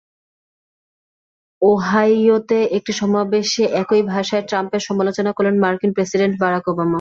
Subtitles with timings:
[1.61, 6.89] ওহাইওতে একটি সমাবেশে একই ভাষায় ট্রাম্পের সমালোচনা করলেন মার্কিন প্রেসিডেন্ট বারাক ওবামা।